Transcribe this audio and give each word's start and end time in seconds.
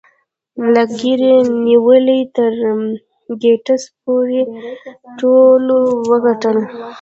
له 0.73 0.83
ګيري 0.97 1.35
نیولې 1.65 2.19
تر 2.35 2.53
ګیټس 3.41 3.83
پورې 4.03 4.41
ټولو 5.19 5.77
وګټل 6.09 6.57